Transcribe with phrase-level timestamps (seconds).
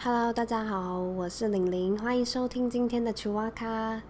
[0.00, 4.00] Hello，大家好，我是玲玲，欢迎收听今天的球蛙咖。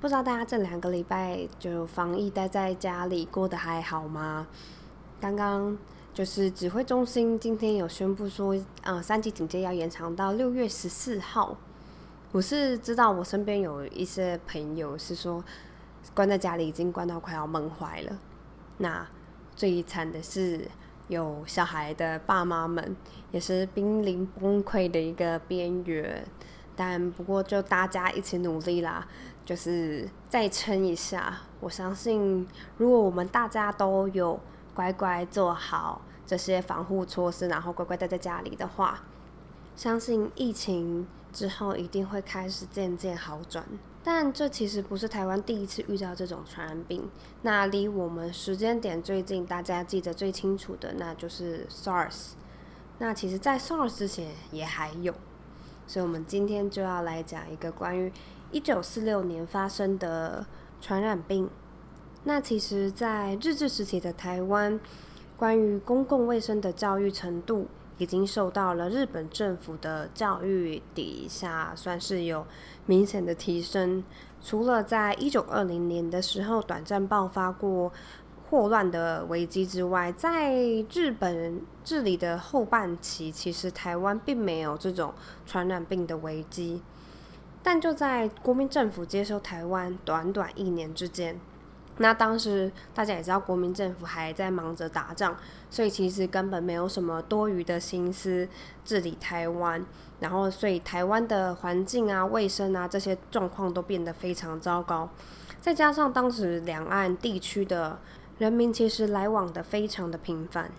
[0.00, 4.48] 不知道大家这两个礼拜就防疫待在家里过得还好吗？
[5.20, 5.78] 刚刚
[6.12, 11.56] 就是指挥中心今天有宣布说，呃，三级警戒要延长到六月十四号。
[12.32, 15.44] 我是知道我身边有一些朋友是说，
[16.12, 18.18] 关在家里已经关到快要闷坏了。
[18.78, 19.06] 那
[19.54, 20.66] 最惨的是。
[21.10, 22.96] 有小孩的爸妈们
[23.32, 26.24] 也是濒临崩溃的一个边缘，
[26.76, 29.04] 但不过就大家一起努力啦，
[29.44, 31.40] 就是再撑一下。
[31.58, 32.46] 我相信，
[32.76, 34.38] 如果我们大家都有
[34.72, 39.00] 乖乖做好这些防护措施，然后乖乖待在家里的话，
[39.74, 43.64] 相信疫情之后一定会开始渐渐好转。
[44.02, 47.08] 但这其实不是台湾第一次遇到这种传染病。
[47.42, 52.30] 那离我们时间点最近，大家记得最清楚的，那就是 SARS。
[52.98, 55.14] 那其实，在 SARS 之前也还有，
[55.86, 58.10] 所以我们今天就要来讲一个关于
[58.50, 60.46] 一九四六年发生的
[60.80, 61.50] 传染病。
[62.24, 64.80] 那其实，在日治时期的台湾，
[65.36, 67.66] 关于公共卫生的教育程度。
[68.00, 72.46] 已经受到了日本政府的教育底下，算是有
[72.86, 74.02] 明显的提升。
[74.42, 77.92] 除了在一九二零年的时候短暂爆发过
[78.48, 80.56] 霍乱的危机之外，在
[80.90, 85.12] 日本治理的后半期，其实台湾并没有这种
[85.44, 86.82] 传染病的危机。
[87.62, 91.38] 但就在国民政府接收台湾短短一年之间。
[92.02, 95.36] 那当时大家也知道，国民政府还在忙着打仗，
[95.68, 98.48] 所以其实根本没有什么多余的心思
[98.86, 99.84] 治理台湾。
[100.18, 105.10] 然后，所以台湾的环境啊、卫生啊这些状况都变得非常糟糕。
[105.60, 107.98] 再加上当时两岸地区的
[108.38, 110.70] 人民其实来往的非常的频繁，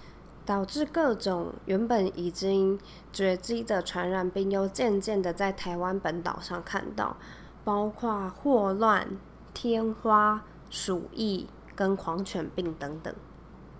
[0.44, 2.80] 导致各种原本已经
[3.14, 7.16] 绝迹的传染病又渐渐的在台湾本岛上看到，
[7.64, 9.08] 包括霍乱、
[9.53, 10.42] 天花。
[10.72, 13.14] 鼠疫跟狂犬病等等，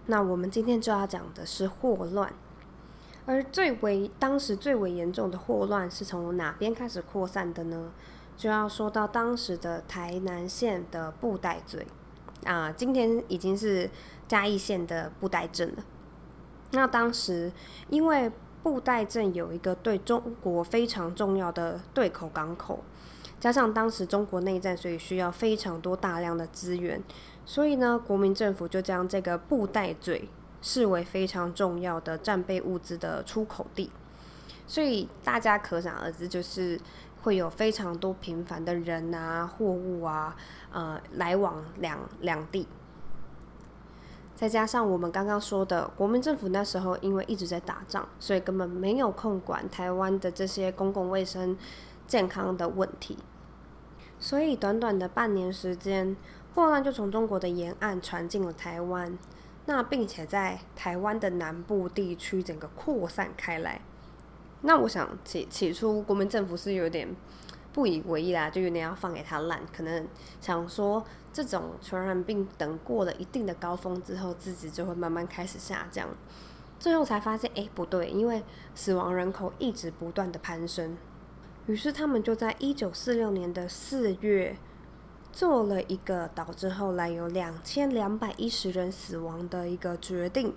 [0.08, 2.34] 那我们今天就要讲的是霍乱，
[3.26, 7.92] 而最为当时最为严重的霍乱是从哪边开始扩散的呢？
[8.36, 11.88] 就要说到当时的台南县的布袋嘴
[12.44, 13.90] 啊，今天已经是
[14.28, 15.84] 嘉义县的布袋镇了。
[16.72, 17.52] 那当时
[17.90, 18.30] 因为
[18.62, 22.84] 布袋镇有一个对中国非常重要的对口港口。
[23.42, 27.02] 加上当时中国内战，所以需要非常多大量的资源，
[27.44, 30.30] 所以呢，国民政府就将这个布袋嘴
[30.62, 33.92] 视为非常重要的战备物资的出口地，
[34.68, 36.80] 所以大家可想而知，就是
[37.24, 40.36] 会有非常多频繁的人啊、货物啊，
[40.72, 42.68] 呃，来往两两地。
[44.36, 51.56] 再加上我们刚刚说的，国民政府那时候因为一直在打仗，所以根本没有空管台湾的这些公共卫生
[52.12, 53.18] 健康的问题。
[54.20, 56.18] 所以，短短的半年时间，
[56.54, 59.18] 霍乱就从中国的沿岸传进了台湾，
[59.66, 63.80] 那并且在台湾的南部地区整个扩散开来。
[64.64, 67.16] 那我想起起初国民政府是有点
[67.72, 70.06] 不以为意啦，就有点要放给他烂，可能
[70.42, 71.02] 想说
[71.32, 76.10] 这种传染病等过了一定的高峰之后，自己就会慢慢开始下降。
[76.78, 78.44] 最后才发现，哎，不对，因为
[78.76, 80.98] 死亡人口一直不断的攀升。
[81.72, 84.58] 于是他们就在一九四六年的四月
[85.32, 90.54] 做了一个导致后来有两千两百一十人死亡的一个决定，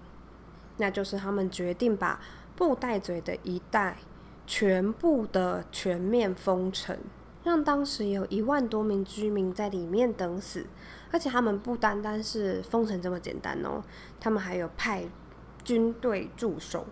[0.78, 2.20] 那就是他们决定把
[2.56, 3.98] 布袋嘴的一带
[4.44, 6.98] 全部的全面封城，
[7.44, 10.66] 让当时有一万多名居民在里面等死。
[11.12, 13.80] 而且他们不单单是封城这么简单哦，
[14.18, 15.04] 他们还有派
[15.62, 16.84] 军队驻守。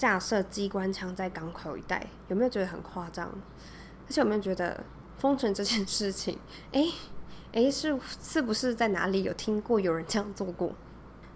[0.00, 3.28] 架设机关枪在港口一带，有没有觉得很夸张？
[3.28, 4.82] 而且有没有觉得
[5.18, 6.38] 封城这件事情，
[6.72, 6.86] 哎
[7.52, 10.72] 哎，是是不是在哪里有听过有人这样做过？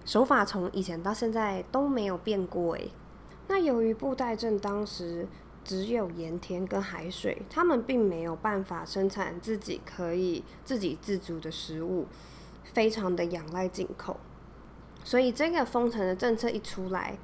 [0.07, 2.81] 手法从以前到现在都没有变过哎。
[3.49, 5.29] 那由于布袋镇当时
[5.63, 12.07] 只有盐田跟海水，他们并没有办法生产自己可以自给自足的食物，
[12.73, 14.17] 非常的仰赖进口，
[15.05, 17.19] 所以这个封城的政策一出来。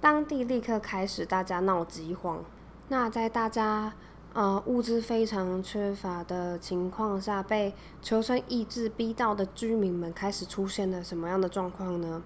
[0.00, 2.44] 当地立刻开始大家闹饥荒。
[2.88, 3.92] 那在大家
[4.34, 12.22] 呃物资非常缺乏的情况下，被求生意志逼到的居民们开始出现了什么样的状况呢？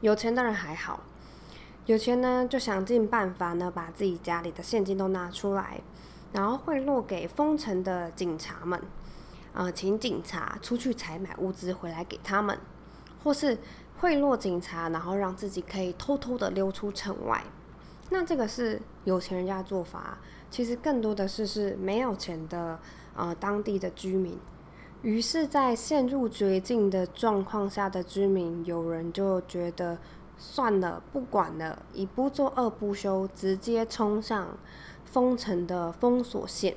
[0.00, 1.00] 有钱的人还好，
[1.86, 5.80] 有钱呢就想尽办法呢把自己家里的现金都拿出来，
[6.32, 8.80] 然后贿赂给封城的警察们，
[9.52, 12.58] 呃，请警察出去采买物资回来给他们，
[13.22, 13.58] 或是。
[14.00, 17.44] 贿赂警察，然后让自己可以偷偷的溜出城外，
[18.08, 20.16] 那这个是有钱人家的做法，
[20.50, 22.78] 其实更多的是是没有钱的
[23.14, 24.38] 呃当地的居民。
[25.02, 29.98] 于是，在陷入绝境的状况下的居民，有人就觉得
[30.38, 34.48] 算了，不管了，一不做二不休，直接冲向
[35.04, 36.76] 封城的封锁线。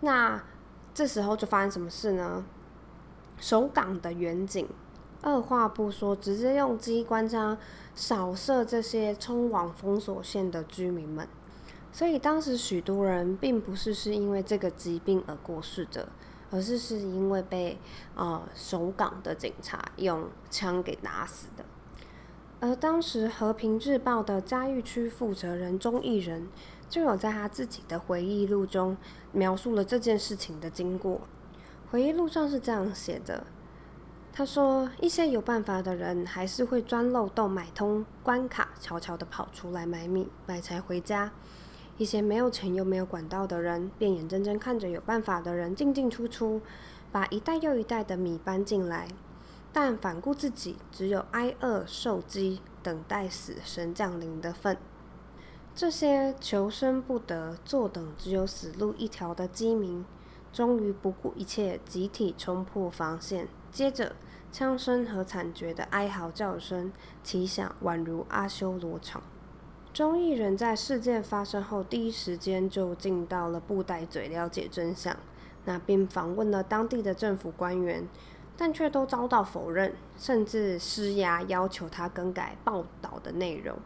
[0.00, 0.42] 那
[0.92, 2.44] 这时候就发生什么事呢？
[3.36, 4.68] 守港的远景，
[5.22, 7.56] 二话不说，直接用机关枪
[7.94, 11.26] 扫射这些冲往封锁线的居民们。
[11.92, 16.08] 所以当时许多人并不是是因为这个疾病而过世的。
[16.50, 17.78] 而是是因为被
[18.14, 21.64] 呃守港的警察用枪给打死的。
[22.58, 26.48] 而当时《和平日报》的嘉义区负责人钟义仁
[26.88, 28.96] 就有在他自己的回忆录中
[29.30, 31.20] 描述了这件事情的经过。
[31.90, 33.44] 回忆录上是这样写的：
[34.38, 41.32] 他说，一些有办法的人还是会钻漏洞买通关卡，悄悄地跑出来买米买柴回家。
[41.96, 46.62] 一些没有钱又没有管道的人，便眼睁睁看着有办法的人进进出出，
[47.10, 49.08] 把一袋又一袋的米搬进来，
[49.72, 54.76] 但反顾自己只有挨饿受饥，等待死神降临的份。
[55.74, 60.04] 这些求生不得、坐等只有死路一条的饥民，
[60.52, 63.48] 终于不顾一切，集体冲破防线。
[63.70, 64.16] 接着，
[64.50, 66.90] 枪声和惨绝的哀嚎叫声
[67.22, 69.22] 齐响，宛如阿修罗场。
[69.92, 75.16] 中艺人在事件发生后第一时间就进到了布袋嘴了解真相，
[75.64, 78.06] 那并访问了当地的政府官员，
[78.56, 83.76] 但却都遭到否认，甚至施压要求他更改报道的内容。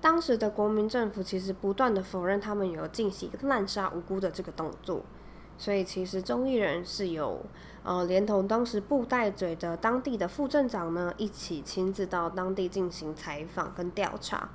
[0.00, 5.02] 当时的国民政府其实不断的否认他们有进行滥杀无辜的这个动作，
[5.58, 7.44] 所以其实中艺人是有
[7.82, 14.48] 呃连同当时布袋嘴的当地的副镇长呢一起亲自到当地进行采访跟调查。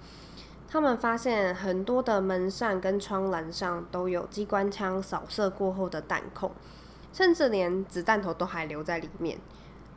[0.68, 6.52] 他们发现很多的门扇跟窗栏上都有机关枪扫射过后的弹孔，
[7.12, 9.38] 甚至连子弹头都还留在里面。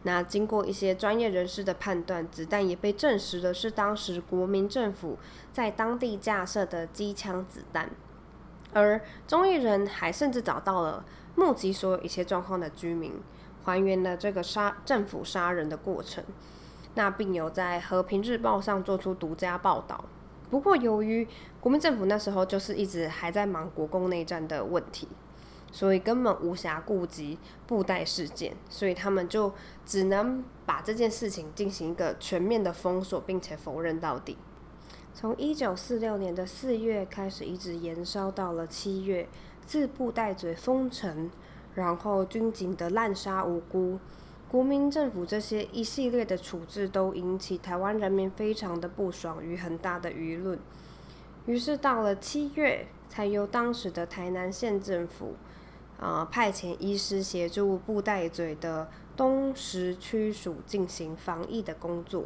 [0.02, 5.18] 那经过一些专业人士的判断，子弹也被证实的是当时国民政府
[5.50, 7.90] 在当地架设的机枪子弹。
[8.76, 11.02] 而中艺人还甚至找到了
[11.34, 13.14] 目击所有一切状况的居民，
[13.64, 16.22] 还原了这个杀政府杀人的过程。
[16.94, 20.04] 那并有在和平日报上做出独家报道。
[20.50, 21.26] 不过，由于
[21.58, 25.08] 国民政府那时候就是一直还在忙国共内战的问题，
[25.72, 29.54] 所以根本无暇顾及布袋事件，所以他们就
[29.86, 34.36] 只能把这件事情进行一个全面的封锁，并且否认到底。
[35.18, 39.26] 从一九四六年的四月开始，一直延烧到了七月，
[39.64, 41.30] 自布袋嘴封城，
[41.74, 43.98] 然后军警的滥杀无辜。
[44.46, 50.58] 国民政府这些一系列的处置都引起台湾人民非常的不爽与很大的舆论，
[51.46, 55.32] 于是到了七月，才由当时的台南县政府，
[55.98, 62.24] 啊派遣医师协助布袋嘴的东石区署进行防疫的工作。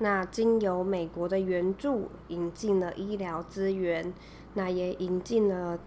[0.00, 4.12] 那经由美国的援助，引进了医疗资源，
[4.52, 5.78] 那也引进了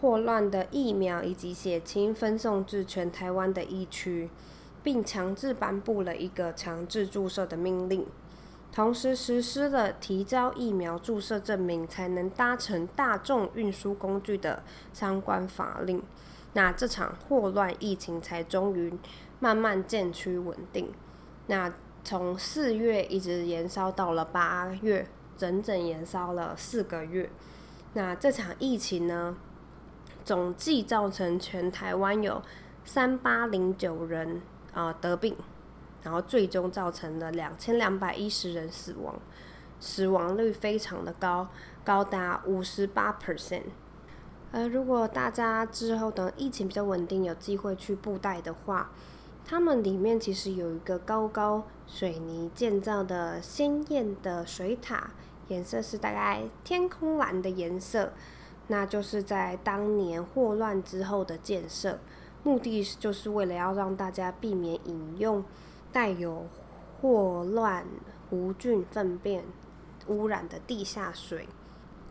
[0.00, 4.30] 霍乱的疫苗以及血清分送至全台湾的疫区。
[4.82, 8.06] 并强制颁布了一个强制注射的命令，
[8.70, 16.00] 同时实施了提交疫苗注射证明才能搭乘大众运输工具的相关法令。
[16.52, 18.94] 那这场霍乱疫情才终于
[19.40, 20.92] 慢慢渐趋稳定。
[21.48, 21.74] 那
[22.06, 27.28] 从四月一直延烧到了八月，整整延烧了四个月。
[27.94, 29.36] 那这场疫情呢，
[30.24, 32.40] 总计造成全台湾有
[32.84, 34.40] 三八零九人。
[34.72, 35.34] 啊，得病，
[36.02, 39.18] 然后最终造成了两千两百一十人死亡，
[39.80, 41.48] 死亡率非常的高，
[41.82, 43.62] 高达五十八 percent。
[44.52, 48.90] 而如果大家之后等疫情比较稳定，有机会去布袋的话，
[49.48, 55.10] 他们里面其实有一个高高水泥建造的鲜艳的水塔，
[55.46, 58.12] 颜色是大概天空蓝的颜色，
[58.66, 62.00] 那就是在当年霍乱之后的建设。
[62.42, 65.44] 目的就是为了要让大家避免饮用
[65.92, 66.46] 带有
[67.00, 67.86] 霍乱
[68.30, 69.44] 无菌粪便
[70.08, 71.48] 污染的地下水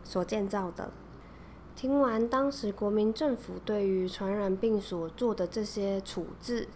[0.02, 0.90] 所建造的。
[1.74, 6.68] 听完当时国民政府对于传染病所做的这些处置，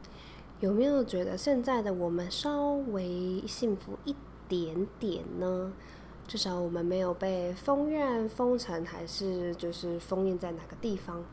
[0.61, 4.14] 有没有觉得现在的我们稍微幸福一
[4.47, 5.73] 点点呢？
[6.29, 11.25] 至少我们没有被封院、封城，还是就是封印在哪个地方？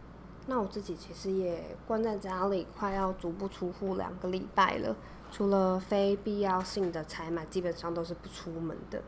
[0.45, 4.95] 那我自己其实也关在家里，快要足不出户两个礼拜了。
[5.29, 9.03] 除了非必要性的采买，基本上都是不出门的。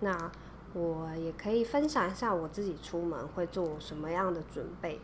[0.00, 0.32] 那
[0.72, 4.98] 我也可以分享一下我自己出门会做什么样的准备。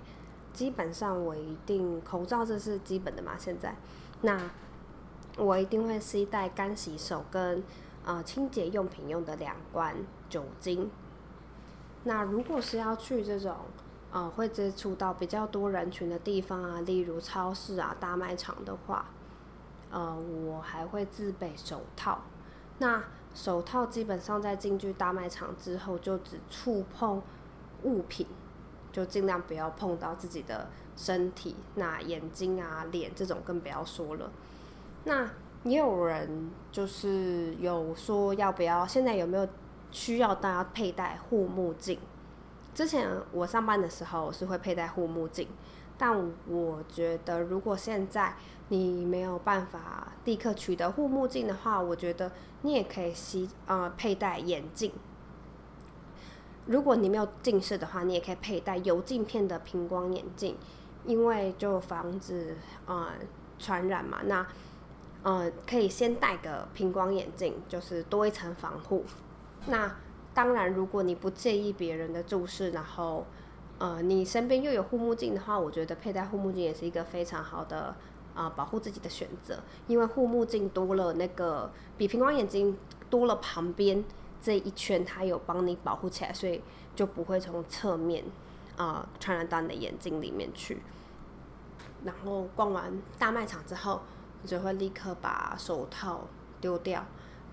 [0.55, 3.77] 基本上我一定口罩这是基本的嘛，现在，
[4.23, 4.51] 那
[5.37, 7.63] 我一定会携带干洗手跟
[8.05, 9.95] 呃清洁用品用的两罐
[10.29, 10.91] 酒精。
[12.05, 13.55] 那如果是要去这种
[14.13, 19.07] 呃会接触到比较多人群的地方啊，例如超市啊、大卖场的话，
[19.91, 22.23] 呃，我还会自备手套。
[22.79, 23.03] 那
[23.35, 27.21] 手套基本上在进去大卖场之后，就只触碰
[27.83, 28.27] 物品。
[28.97, 34.33] 就尽量不要碰到自己的身体，那眼睛啊、脸这种更不要说了。
[35.05, 35.29] 那
[35.65, 39.47] 也有人就是有说要不要，现在有没有
[39.91, 41.99] 需要大家佩戴护目镜？
[42.73, 45.47] 之前我上班的时候是会佩戴护目镜，
[45.99, 48.35] 但我觉得如果现在
[48.69, 54.91] 你没有办法立刻取得护目镜的话，我觉得你也可以吸呃佩戴眼镜。
[56.67, 60.57] 如果你没有近视的话，你也可以佩戴有镜片的平光眼镜，
[61.05, 62.57] 因为就防止
[62.87, 63.09] 呃
[63.57, 64.19] 传染嘛。
[64.25, 64.45] 那
[65.23, 69.05] 呃可以先戴个平光眼镜，就是多一层防护。
[69.67, 69.97] 那
[70.35, 73.25] 当然，如果你不介意别人的注视，然后
[73.79, 77.95] 呃你身边又有护目镜的话，我觉得佩戴护目镜也是一个非常好的
[78.35, 82.77] 啊保护自己的选择，因为护目镜多了那个比平光眼镜
[83.09, 84.05] 多了旁边。
[84.47, 86.63] 这一圈它有帮你保护起来，所以
[86.95, 88.23] 就不会从侧面
[88.77, 90.81] 啊传染到你的眼睛里面去。
[92.05, 94.03] 然后逛完大卖场之后，
[94.43, 96.21] 你就会立刻把手套
[96.61, 97.05] 丢掉，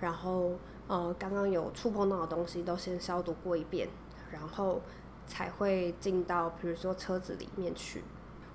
[0.02, 0.52] 然后
[0.86, 3.90] 呃刚刚有触碰到的东西都先消毒过一遍，
[4.30, 4.80] 然后
[5.26, 8.04] 才会进到比如说车子里面去。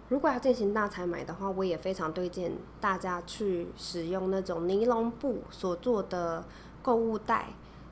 [0.09, 6.45] 如果要进行大采买的话，我也非常推荐大家去使用那种尼龙布所做的
[6.81, 7.49] 购物袋。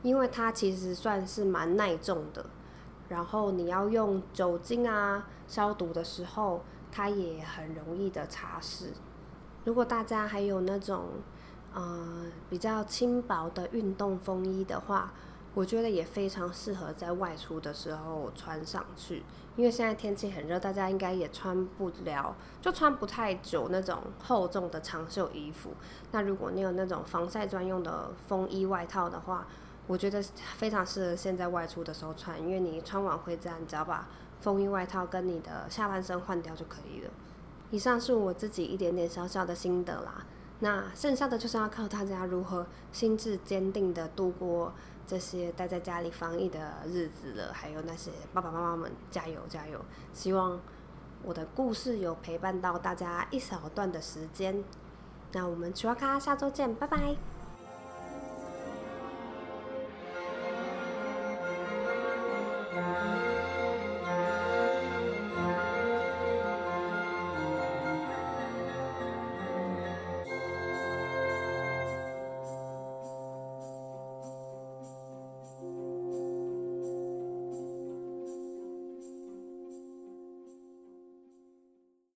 [0.07, 2.47] 因为它其实算是蛮耐重的，
[3.09, 8.91] 然后你要用酒精啊消毒的时候，它也很容易的擦拭。
[9.65, 11.07] 如果大家还有那种
[11.75, 15.13] 呃比较轻薄的运动风衣的话，
[15.55, 19.25] 我觉得也非常适合在外出的时候穿上去。
[19.57, 25.71] 因为现在天气很热，大家应该也穿不了，就穿不太久那种厚重的长袖衣服。
[26.13, 29.49] 那如果你有那种防晒专用的风衣外套的话，
[29.87, 30.23] 我觉得
[30.57, 34.09] 非常适合现在外出的时候穿，因为你穿完回家，你只要把
[34.41, 37.11] 风衣外套跟你的下半身换掉就可以了。
[37.71, 40.25] 以上是我自己一点点小小的心得啦，
[40.61, 44.73] 那剩下的就是要靠大家如何心智坚定的度过
[45.07, 47.53] 这些待在家里防疫的日子了。
[47.53, 49.81] 还有那些爸爸妈妈们，加油加油！
[50.13, 50.61] 希望
[51.23, 54.63] 我的故事有陪伴到大家一小段的时间。
[55.33, 57.17] 那我们奇瓦卡下周见，拜拜。